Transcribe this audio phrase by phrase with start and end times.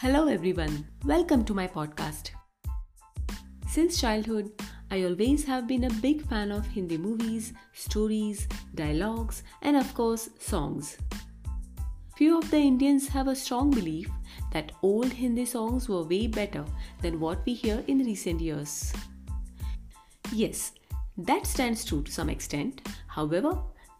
[0.00, 0.86] Hello, everyone.
[1.04, 2.30] Welcome to my podcast.
[3.68, 4.50] Since childhood,
[4.90, 10.30] I always have been a big fan of Hindi movies, stories, dialogues, and of course,
[10.38, 10.96] songs.
[12.16, 14.08] Few of the Indians have a strong belief
[14.54, 16.64] that old Hindi songs were way better
[17.02, 18.94] than what we hear in recent years.
[20.32, 20.72] Yes,
[21.18, 22.88] that stands true to some extent.
[23.06, 23.58] However,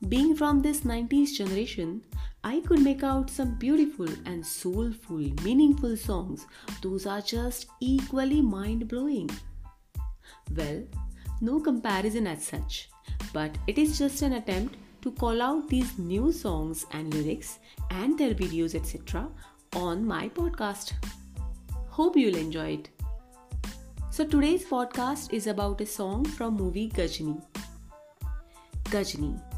[0.08, 2.00] being from this 90s generation,
[2.42, 6.46] I could make out some beautiful and soulful, meaningful songs.
[6.82, 9.28] Those are just equally mind blowing.
[10.56, 10.82] Well,
[11.42, 12.88] no comparison as such,
[13.34, 17.58] but it is just an attempt to call out these new songs and lyrics
[17.90, 19.28] and their videos, etc.,
[19.76, 20.92] on my podcast.
[21.88, 22.88] Hope you'll enjoy it.
[24.10, 27.42] So, today's podcast is about a song from movie Ghajini.
[28.84, 29.49] Ghajini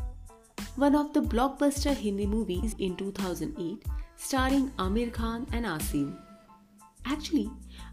[0.77, 3.85] one of the blockbuster Hindi movies in 2008
[4.16, 6.16] starring Aamir Khan and Asin.
[7.05, 7.51] Actually,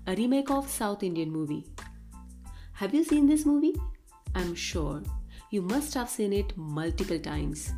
[0.07, 1.65] a remake of South Indian movie.
[2.73, 3.75] Have you seen this movie?
[4.33, 5.03] I'm sure
[5.51, 7.73] you must have seen it multiple times.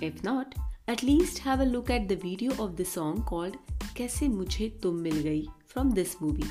[0.00, 0.54] If not,
[0.86, 3.56] at least have a look at the video of the song called
[3.96, 6.48] Kaise Mujhe Tum Mil Gayi from this movie.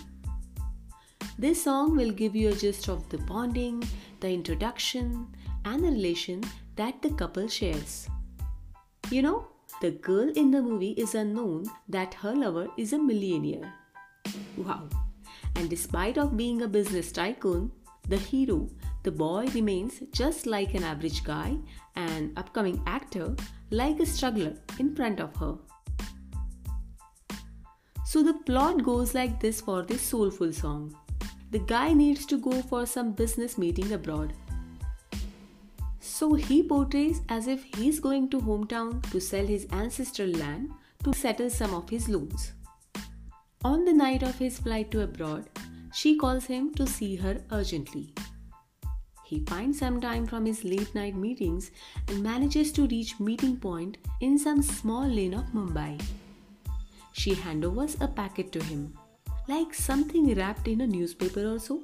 [1.39, 3.81] This song will give you a gist of the bonding,
[4.19, 5.27] the introduction,
[5.67, 6.41] and the relation
[6.75, 8.07] that the couple shares.
[9.11, 9.47] You know,
[9.81, 13.73] the girl in the movie is unknown that her lover is a millionaire.
[14.55, 14.87] Wow.
[15.55, 17.71] And despite of being a business tycoon,
[18.07, 18.69] the hero,
[19.03, 21.57] the boy remains just like an average guy
[21.95, 23.35] and upcoming actor
[23.69, 25.55] like a struggler in front of her.
[28.05, 30.95] So the plot goes like this for this soulful song.
[31.51, 34.33] The guy needs to go for some business meeting abroad
[36.17, 40.69] so he portrays as if he's going to hometown to sell his ancestral land
[41.03, 42.53] to settle some of his loans.
[43.63, 45.45] On the night of his flight to abroad,
[45.93, 48.15] she calls him to see her urgently.
[49.25, 51.69] He finds some time from his late night meetings
[52.07, 56.01] and manages to reach meeting point in some small lane of Mumbai.
[57.11, 58.93] She handovers a packet to him,
[59.47, 61.83] like something wrapped in a newspaper or so.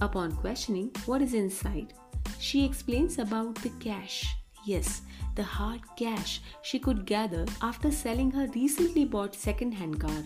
[0.00, 1.92] Upon questioning what is inside,
[2.40, 4.34] she explains about the cash.
[4.64, 5.02] Yes,
[5.36, 10.24] the hard cash she could gather after selling her recently bought second hand car,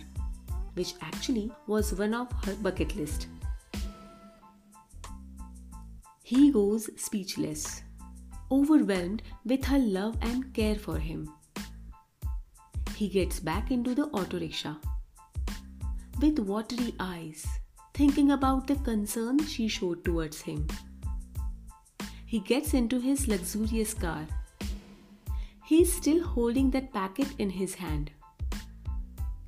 [0.74, 3.26] which actually was one of her bucket list.
[6.22, 7.82] He goes speechless,
[8.50, 11.28] overwhelmed with her love and care for him.
[12.94, 14.76] He gets back into the auto rickshaw
[16.20, 17.44] with watery eyes,
[17.92, 20.66] thinking about the concern she showed towards him.
[22.34, 24.26] He gets into his luxurious car.
[25.66, 28.10] He's still holding that packet in his hand.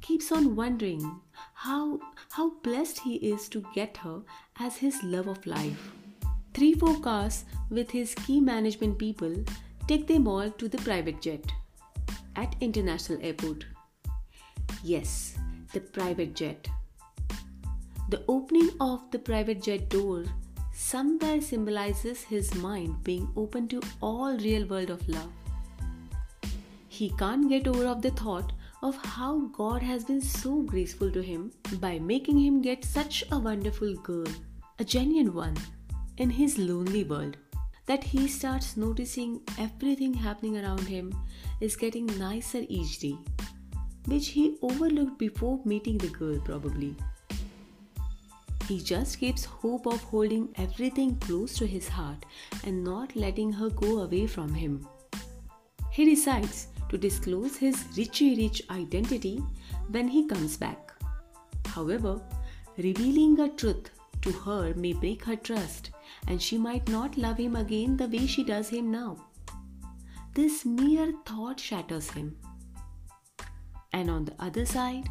[0.00, 1.20] Keeps on wondering
[1.54, 1.98] how
[2.30, 4.22] how blessed he is to get her
[4.60, 5.90] as his love of life.
[6.54, 9.34] Three four cars with his key management people
[9.88, 11.52] take them all to the private jet
[12.36, 13.66] at International Airport.
[14.84, 15.36] Yes,
[15.72, 16.68] the private jet.
[18.10, 20.24] The opening of the private jet door
[20.76, 25.32] somewhere symbolizes his mind being open to all real world of love.
[26.88, 31.22] He can't get over of the thought of how God has been so graceful to
[31.22, 31.50] him
[31.80, 34.28] by making him get such a wonderful girl,
[34.78, 35.56] a genuine one,
[36.18, 37.38] in his lonely world.
[37.86, 41.14] That he starts noticing everything happening around him
[41.60, 43.16] is getting nicer each day,
[44.04, 46.96] which he overlooked before meeting the girl, probably.
[48.68, 52.26] He just keeps hope of holding everything close to his heart
[52.64, 54.88] and not letting her go away from him.
[55.92, 59.42] He decides to disclose his Richie Rich identity
[59.90, 60.92] when he comes back.
[61.66, 62.20] However,
[62.76, 63.90] revealing a truth
[64.22, 65.90] to her may break her trust
[66.26, 69.16] and she might not love him again the way she does him now.
[70.34, 72.36] This mere thought shatters him.
[73.92, 75.08] And on the other side,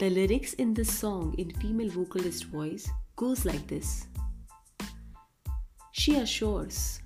[0.00, 4.08] the lyrics in this song in female vocalist voice goes like this.
[5.92, 7.00] She assures,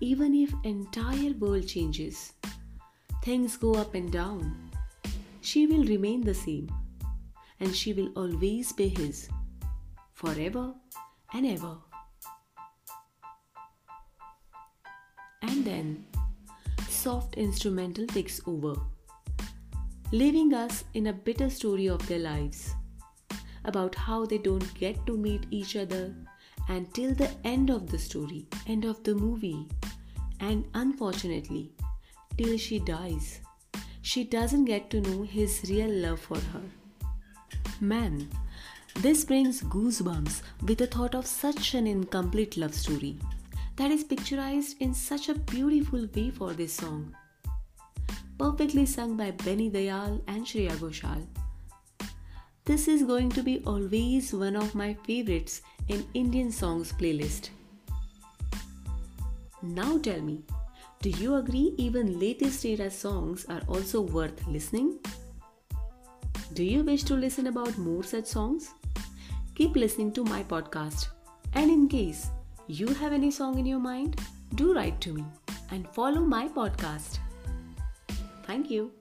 [0.00, 2.34] even if entire world changes,
[3.24, 4.54] things go up and down,
[5.40, 6.70] she will remain the same
[7.60, 9.30] and she will always be his
[10.12, 10.74] forever
[11.32, 11.76] and ever.
[15.40, 16.04] And then
[16.88, 18.74] soft instrumental takes over
[20.12, 22.74] leaving us in a bitter story of their lives
[23.64, 26.14] about how they don't get to meet each other
[26.68, 29.66] until the end of the story, end of the movie,
[30.40, 31.72] and unfortunately,
[32.38, 33.40] till she dies.
[34.02, 36.62] She doesn't get to know his real love for her.
[37.80, 38.28] Man,
[38.94, 43.18] this brings goosebumps with the thought of such an incomplete love story
[43.74, 47.14] that is picturized in such a beautiful way for this song.
[48.38, 51.26] Perfectly sung by Benny Dayal and Shreya Ghoshal.
[52.66, 57.48] This is going to be always one of my favorites in Indian songs playlist.
[59.62, 60.42] Now tell me,
[61.00, 64.98] do you agree even latest era songs are also worth listening?
[66.52, 68.74] Do you wish to listen about more such songs?
[69.54, 71.06] Keep listening to my podcast.
[71.54, 72.28] And in case
[72.66, 74.20] you have any song in your mind,
[74.56, 75.24] do write to me
[75.70, 77.18] and follow my podcast.
[78.46, 78.92] Thank you.